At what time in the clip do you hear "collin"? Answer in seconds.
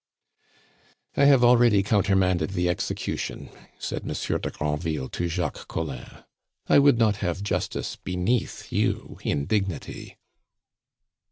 5.67-6.23